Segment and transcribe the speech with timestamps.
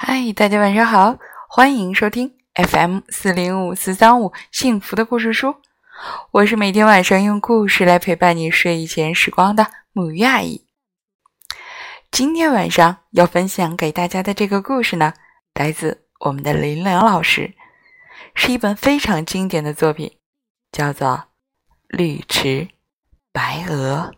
[0.00, 1.18] 嗨，大家晚上好，
[1.48, 5.56] 欢迎收听 FM 四零五四三五幸福的故事书。
[6.30, 10.64] 我是每天晚上用故事来陪伴你睡前时光的母鱼阿姨。
[12.12, 15.14] 今天晚上要分享给大家的这个故事呢，
[15.52, 17.54] 来自我们的林良老师，
[18.36, 20.16] 是一本非常经典的作品，
[20.70, 21.08] 叫做
[21.88, 22.68] 《绿池
[23.32, 24.12] 白鹅》。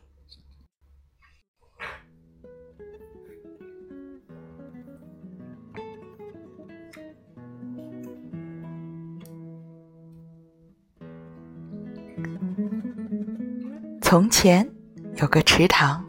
[14.11, 14.69] 从前
[15.19, 16.05] 有个池塘，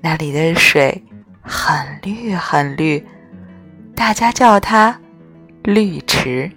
[0.00, 1.04] 那里的水
[1.42, 3.06] 很绿很绿，
[3.94, 4.98] 大家叫它
[5.62, 6.50] 绿池。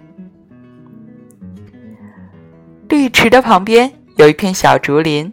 [2.88, 5.30] 绿池的旁边有一片小竹林，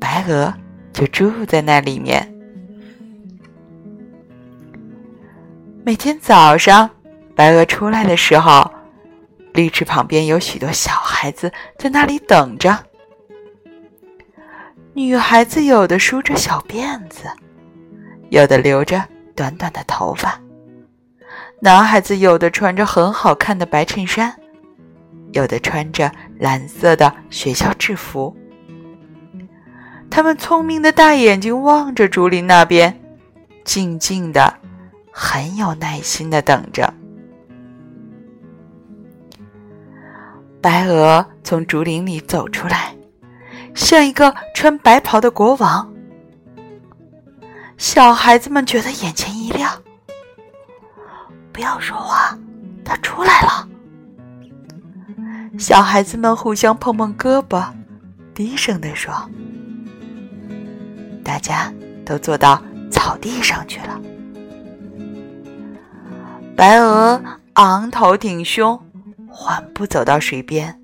[0.00, 0.52] 白鹅
[0.92, 2.34] 就住在那里面。
[5.84, 6.90] 每天早上，
[7.36, 8.68] 白鹅出来的时候，
[9.52, 12.85] 绿池旁边有许多小孩子在那里等着。
[14.96, 17.28] 女孩子有的梳着小辫子，
[18.30, 20.40] 有的留着短短的头发；
[21.60, 24.34] 男孩子有的穿着很好看的白衬衫，
[25.32, 28.34] 有的穿着蓝色的学校制服。
[30.08, 32.98] 他们聪明的大眼睛望着竹林那边，
[33.64, 34.56] 静静的，
[35.12, 36.94] 很有耐心的等着。
[40.62, 42.95] 白鹅从竹林里走出来。
[43.76, 45.92] 像一个穿白袍的国王，
[47.76, 49.70] 小孩子们觉得眼前一亮。
[51.52, 52.36] 不要说话，
[52.84, 53.68] 他出来了。
[55.58, 57.64] 小孩子们互相碰碰胳膊，
[58.34, 59.14] 低声地说
[61.22, 61.72] ：“大家
[62.04, 64.00] 都坐到草地上去了。”
[66.56, 67.22] 白鹅
[67.54, 68.78] 昂头挺胸，
[69.28, 70.80] 缓步走到水边，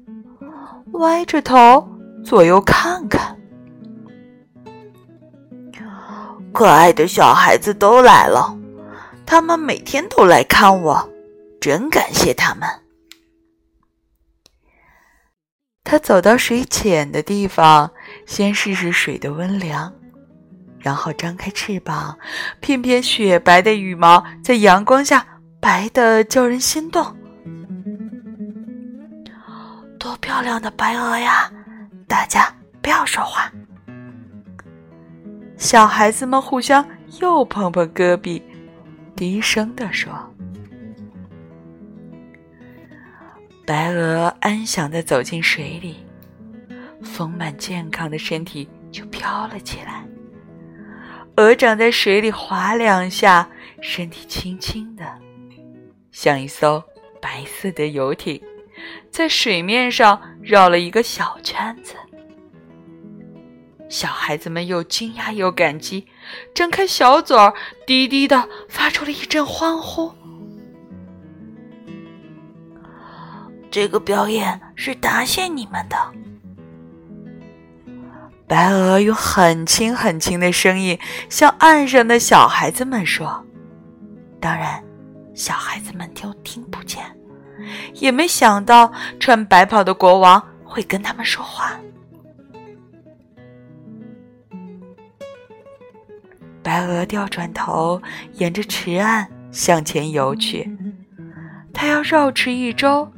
[0.92, 1.88] 歪着头。
[2.24, 3.36] 左右看看，
[6.52, 8.56] 可爱的小孩子都来了，
[9.26, 11.10] 他们每天都来看我，
[11.60, 12.68] 真感谢他们。
[15.84, 17.90] 他走到水浅的地方，
[18.24, 19.92] 先试试水的温凉，
[20.78, 22.16] 然后张开翅膀，
[22.60, 25.26] 片片雪白的羽毛在阳光下
[25.60, 27.04] 白的叫人心动。
[29.98, 31.50] 多漂亮的白鹅呀！
[32.12, 33.50] 大家不要说话。
[35.56, 36.86] 小孩子们互相
[37.22, 38.42] 又碰碰胳膊，
[39.16, 40.12] 低声地说
[43.64, 46.04] ：“白鹅安详的走进水里，
[47.02, 50.04] 丰满健康的身体就飘了起来。
[51.36, 53.48] 鹅掌在水里划两下，
[53.80, 55.06] 身体轻轻的，
[56.10, 56.84] 像一艘
[57.22, 58.38] 白色的游艇。”
[59.12, 61.94] 在水面上绕了一个小圈子，
[63.92, 66.06] 小孩子们又惊讶又感激，
[66.54, 67.52] 张开小嘴儿，
[67.86, 70.10] 低低的发出了一阵欢呼。
[73.70, 75.96] 这个表演是答谢你们的。
[78.48, 80.98] 白鹅用很轻很轻的声音
[81.28, 83.44] 向岸上的小孩子们说
[84.40, 84.82] ：“当然，
[85.34, 87.04] 小孩子们都听不见。”
[87.92, 91.78] 也没想到穿白袍的国王会跟他们说话。
[96.62, 98.00] 白鹅调转头，
[98.34, 100.70] 沿着池岸向前游去。
[101.72, 103.10] 它要绕池一周，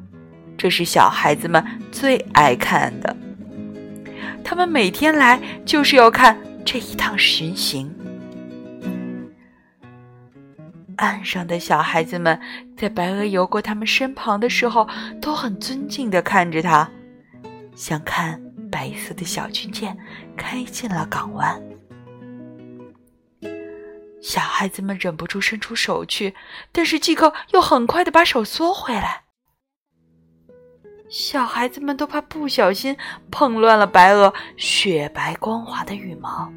[0.56, 3.16] 这是小孩子们最爱看的。
[4.42, 7.92] 他们每天来就是要看这一趟巡行。
[10.96, 12.38] 岸上的小孩子们
[12.76, 14.88] 在白鹅游过他们身旁的时候，
[15.20, 16.88] 都很尊敬地看着它，
[17.74, 18.40] 像看
[18.70, 19.96] 白色的小军舰
[20.36, 21.60] 开进了港湾。
[24.24, 26.34] 小孩子们忍不住伸出手去，
[26.72, 29.24] 但是季克又很快的把手缩回来。
[31.10, 32.96] 小孩子们都怕不小心
[33.30, 36.50] 碰乱了白鹅雪白光滑的羽毛。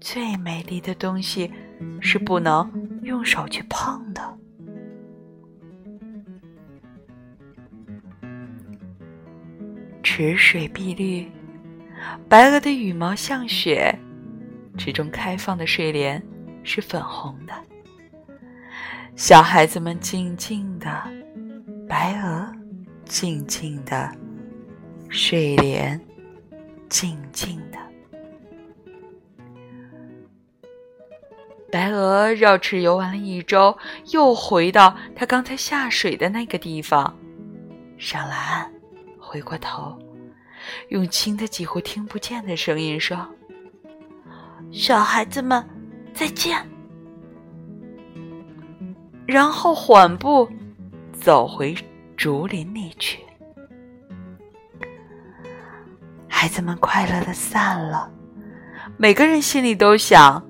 [0.00, 1.52] 最美丽的东西
[2.00, 4.38] 是不能用手去碰的。
[10.04, 11.28] 池水碧绿，
[12.28, 13.92] 白鹅的羽毛像雪，
[14.76, 16.22] 池中开放的睡莲
[16.64, 17.52] 是粉红的。
[19.14, 21.02] 小孩子们静静的，
[21.88, 22.50] 白鹅
[23.04, 24.10] 静静的，
[25.08, 26.00] 睡莲
[26.88, 27.78] 静静的。
[31.70, 33.76] 白鹅绕池游玩了一周，
[34.12, 37.16] 又回到它刚才下水的那个地方，
[37.98, 38.70] 上了岸，
[39.18, 39.98] 回过头，
[40.88, 43.26] 用轻的几乎听不见的声音说
[44.72, 45.64] ：“小孩子们，
[46.12, 46.58] 再见。”
[49.26, 50.48] 然后缓步
[51.12, 51.76] 走回
[52.16, 53.20] 竹林里去。
[56.26, 58.10] 孩子们快乐的散了，
[58.96, 60.44] 每个人心里都想：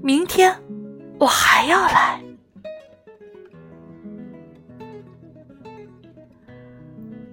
[0.00, 0.54] 明天
[1.18, 2.20] 我还要来。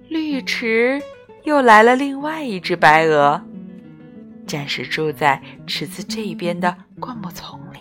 [0.08, 1.00] 绿池
[1.44, 3.40] 又来了另外一只白鹅，
[4.46, 7.78] 暂时住在池子这边的灌木丛里。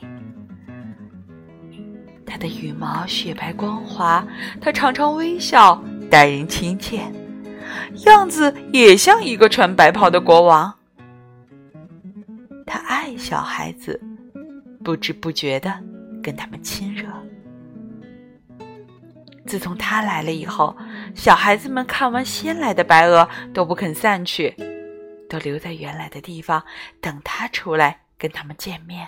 [2.26, 4.28] 它的羽毛雪白光滑，
[4.60, 7.02] 它常常微笑，待人亲切，
[8.06, 10.74] 样子也像一个穿白袍的国王。
[12.66, 14.02] 它爱小孩子，
[14.84, 15.72] 不知不觉的
[16.22, 17.08] 跟他们亲热。
[19.46, 20.76] 自从它来了以后，
[21.14, 24.54] 小孩子们看完新来的白鹅都不肯散去，
[25.30, 26.64] 都留在原来的地方
[27.02, 29.08] 等他出来跟他们见面。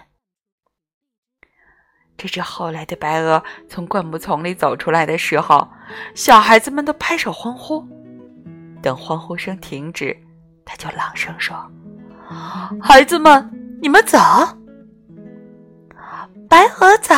[2.18, 5.68] 这只后来的白鹅从灌木丛里走出来的时候，
[6.16, 7.88] 小孩子们都拍手欢呼。
[8.81, 10.18] 等欢呼声停止，
[10.66, 11.56] 他就朗声说
[12.81, 14.18] ：“孩子们，你们走。”
[16.50, 17.16] 白鹅早。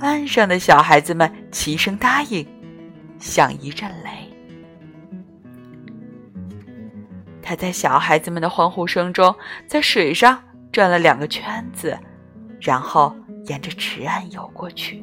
[0.00, 2.46] 岸上的小孩子们齐声答应，
[3.18, 4.27] 像一阵雷。
[7.48, 9.34] 他在小孩子们的欢呼声中，
[9.66, 10.38] 在水上
[10.70, 11.98] 转了两个圈子。
[12.60, 13.16] 然后
[13.46, 15.02] 沿着池岸游过去，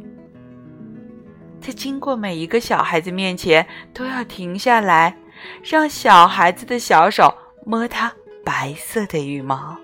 [1.59, 3.65] 在经过每一个小孩子面前，
[3.95, 5.17] 都要停下来，
[5.63, 7.33] 让小孩子的小手
[7.65, 8.13] 摸他
[8.43, 9.75] 白色的羽毛。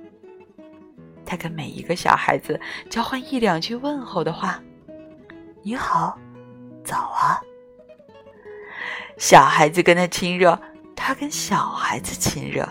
[1.25, 2.61] 他跟每一个小孩子
[2.91, 4.61] 交换一两句问候的话
[5.63, 6.15] ：“你好，
[6.83, 7.41] 早啊。”
[9.17, 10.61] 小孩子跟他亲热，
[11.03, 12.67] 他跟小孩子亲热。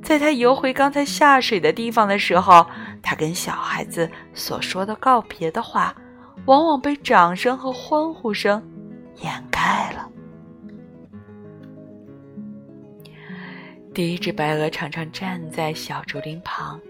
[0.00, 2.64] 在他游回刚才下水的地方的时候，
[3.02, 5.92] 他跟小孩子所说的告别的话，
[6.46, 8.62] 往往被掌声和欢呼声
[9.20, 10.08] 掩盖了。
[13.92, 16.80] 第一只白鹅常常站在小竹林旁，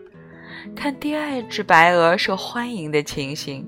[0.77, 3.67] 看第二只白鹅受欢迎的情形。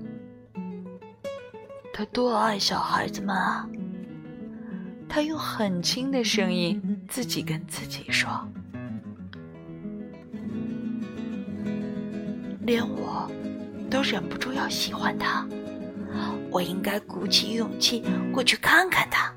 [1.91, 3.67] 他多爱小孩子们啊！
[5.08, 8.29] 他用很轻的声音自己跟自己说。
[12.62, 13.31] 连我
[13.88, 15.47] 都忍不住要喜欢他，
[16.50, 19.32] 我应该鼓起勇气过去看看他。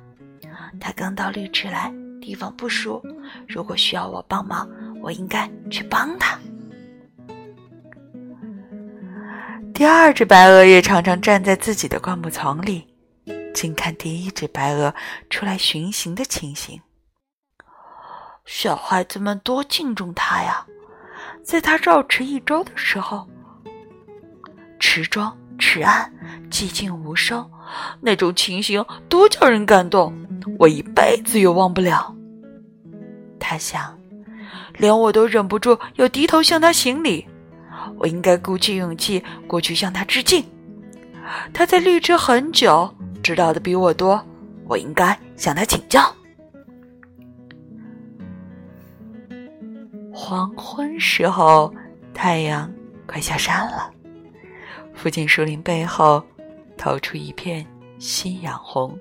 [0.79, 3.03] 他刚到绿池来，地方不熟，
[3.47, 4.67] 如果需要我帮忙，
[5.01, 6.39] 我应该去帮他。
[9.73, 12.85] 第二只白鹅也常常站在自己的灌木丛里，
[13.59, 14.95] 静看第一只白鹅
[15.29, 16.79] 出来巡行的情形。
[18.45, 20.65] 小孩子们多敬重他呀！
[21.43, 23.27] 在他绕池一周的时候，
[24.79, 26.09] 池庄池岸
[26.49, 27.51] 寂静无声，
[27.99, 30.15] 那种情形多叫人感动，
[30.57, 32.15] 我一辈子也忘不了。
[33.41, 33.99] 他想，
[34.77, 37.27] 连我都忍不住要低头向他行礼，
[37.97, 40.45] 我应该鼓起勇气过去向他致敬。
[41.53, 42.95] 他在绿植很久，
[43.29, 44.19] 知道的比我多，
[44.65, 46.01] 我应该向他请教。
[50.11, 51.71] 黄昏时候，
[52.11, 52.73] 太阳
[53.05, 53.93] 快下山了。
[54.95, 56.23] 附近树林背后，
[56.75, 57.63] 透出一片
[57.99, 58.99] 夕阳红。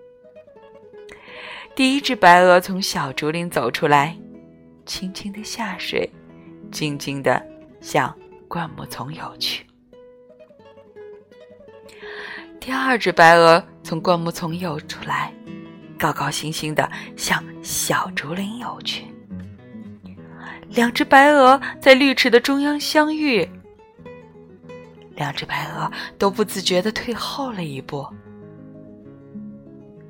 [1.75, 4.15] 第一只白鹅从小竹林走出来，
[4.85, 6.07] 轻轻的下水，
[6.71, 7.43] 静静的
[7.81, 8.15] 向
[8.47, 9.65] 灌木丛游去。
[12.69, 15.33] 第二只白鹅从灌木丛游出来，
[15.99, 19.07] 高高兴兴的向小竹林游去。
[20.69, 23.49] 两只白鹅在绿池的中央相遇，
[25.17, 28.07] 两只白鹅都不自觉的退后了一步。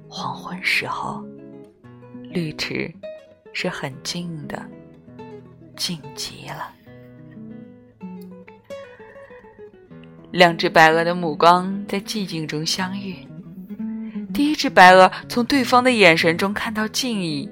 [0.09, 1.25] 黄昏时候，
[2.25, 2.93] 绿池
[3.53, 4.61] 是很静的，
[5.77, 6.73] 静极了。
[10.31, 13.17] 两只白鹅的目光在寂静中相遇，
[14.33, 17.49] 第一只白鹅从对方的眼神中看到敬意、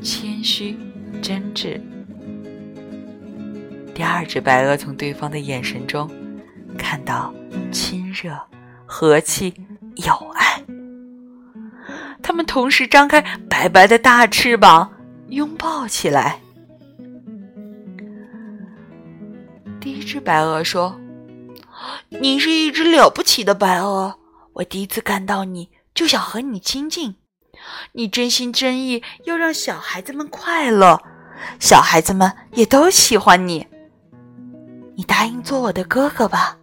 [0.00, 0.76] 谦虚、
[1.20, 1.80] 真挚。
[3.94, 6.08] 第二只白鹅从对方的眼神中
[6.78, 7.34] 看到
[7.72, 8.38] 亲热、
[8.86, 9.52] 和气、
[9.96, 10.62] 友爱，
[12.22, 14.90] 它们同时张开白白的大翅膀，
[15.28, 16.38] 拥抱起来。
[19.80, 20.98] 第一只只白鹅说
[22.08, 24.18] ：“你是一只了不起的白鹅，
[24.54, 27.16] 我第一次看到你就想和你亲近。
[27.92, 31.02] 你真心真意要让小孩子们快乐，
[31.58, 33.66] 小孩子们也都喜欢你。
[34.96, 36.56] 你答应做我的哥哥吧。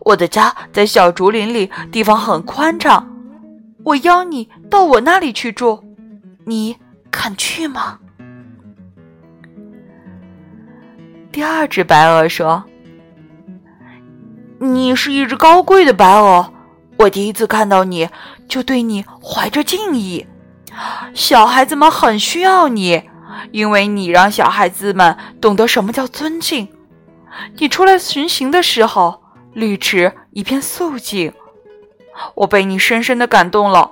[0.00, 3.10] 我的家在小竹林里，地方很宽敞。
[3.82, 5.82] 我邀你到我那里去住，
[6.44, 6.76] 你
[7.10, 7.98] 肯去吗？”
[11.32, 12.64] 第二只白鹅说
[14.64, 16.50] ：“你是一只高贵的白鹅，
[16.96, 18.08] 我第一次看到你
[18.48, 20.26] 就对你怀着敬意。
[21.12, 23.02] 小孩子们很需要你，
[23.52, 26.66] 因为你让小孩子们懂得什么叫尊敬。
[27.58, 31.30] 你出来巡行的时候，绿池一片肃静，
[32.34, 33.90] 我被你深深的感动了。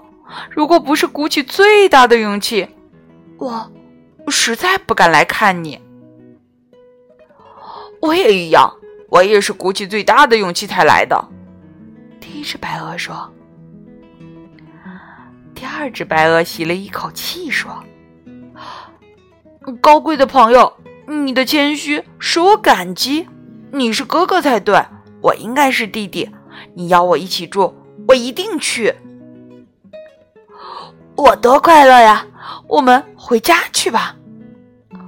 [0.49, 2.67] 如果不是鼓起最大的勇气，
[3.37, 3.71] 我
[4.29, 5.79] 实在不敢来看你。”
[8.01, 8.73] 我也一样，
[9.13, 11.23] 我也是鼓起最大的勇气才来的。
[12.19, 13.31] 第一只白鹅说。
[15.55, 17.85] 第二只白鹅吸了一口气说
[19.83, 20.73] ：“高贵的朋友，
[21.07, 23.29] 你的谦虚使我感激。
[23.71, 24.83] 你是哥哥才对，
[25.21, 26.31] 我应该是弟弟。
[26.75, 27.75] 你邀我一起住，
[28.09, 28.95] 我一定去。
[31.17, 32.27] 我多快乐呀！
[32.67, 34.17] 我们回家去吧。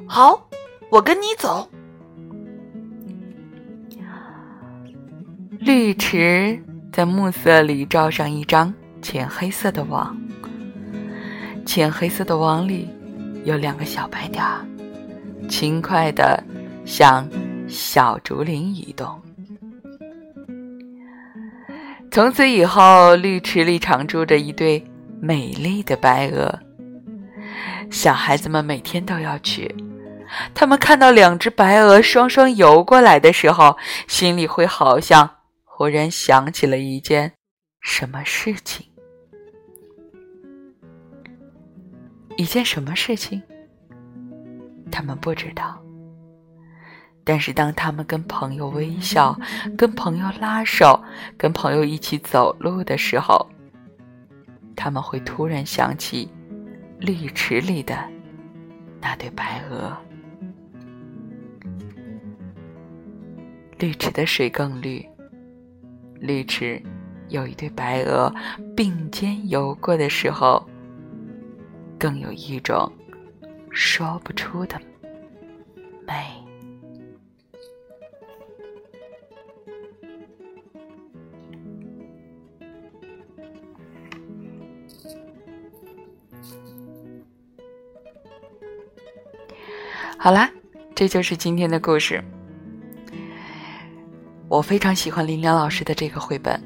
[0.06, 0.46] 好，
[0.90, 1.66] 我跟你走。”
[5.64, 10.14] 绿池在暮色里罩上一张浅黑色的网，
[11.64, 12.86] 浅黑色的网里
[13.44, 14.62] 有两个小白点儿，
[15.48, 16.44] 轻快地
[16.84, 17.26] 向
[17.66, 19.18] 小竹林移动。
[22.10, 24.84] 从此以后，绿池里常住着一对
[25.18, 26.60] 美丽的白鹅。
[27.90, 29.74] 小孩子们每天都要去，
[30.52, 35.30] 他们看到两只白鹅双双游过来的时候，心里会好像……
[35.76, 37.32] 忽然想起了一件
[37.80, 38.86] 什么事情？
[42.36, 43.42] 一件什么事情？
[44.88, 45.82] 他们不知道。
[47.24, 49.36] 但是当他们跟朋友微笑、
[49.76, 51.02] 跟朋友拉手、
[51.36, 53.44] 跟朋友一起走路的时候，
[54.76, 56.30] 他们会突然想起
[57.00, 57.98] 绿池里的
[59.00, 59.92] 那对白鹅。
[63.76, 65.04] 绿池的水更绿。
[66.20, 66.82] 绿池
[67.28, 68.32] 有一对白鹅
[68.76, 70.64] 并肩游过的时候，
[71.98, 72.90] 更有一种
[73.70, 74.80] 说不出的
[76.06, 76.14] 美。
[90.16, 90.50] 好啦，
[90.94, 92.24] 这就是今天的故事。
[94.54, 96.62] 我非常喜欢林良老师的这个绘本，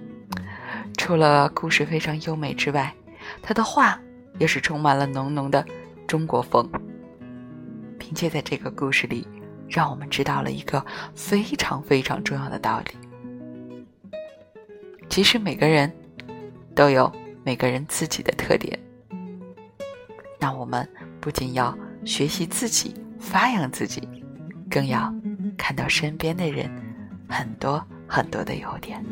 [0.99, 2.95] 除了故事非常优美之外，
[3.41, 3.99] 他的画
[4.39, 5.65] 也是充满了浓浓的
[6.07, 6.71] 中国风，
[7.99, 9.27] 并且在这个故事里，
[9.71, 13.81] 让我们知道了一个非常非常重要的道理：
[15.09, 15.91] 其实每个人
[16.75, 17.11] 都有
[17.43, 18.79] 每个人自己的特点，
[20.39, 20.87] 那我们
[21.23, 24.07] 不仅要学习自己、发扬自己，
[24.71, 25.11] 更要
[25.57, 26.71] 看到身边的人。
[27.29, 29.05] 很多很多的优点，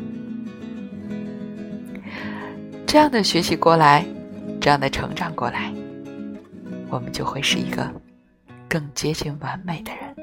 [2.85, 4.05] 这样的学习过来，
[4.59, 5.71] 这样的成长过来，
[6.89, 7.89] 我们就会是一个
[8.67, 10.15] 更接近完美的人。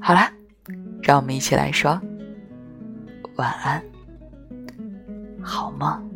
[0.00, 0.30] 好啦，
[1.02, 2.00] 让我们一起来说
[3.36, 3.82] 晚安，
[5.40, 6.11] 好梦。